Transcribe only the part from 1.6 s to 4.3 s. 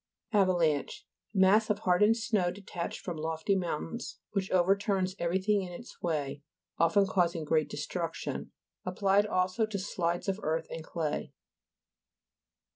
of hardened snow, detached from lofty moun tains,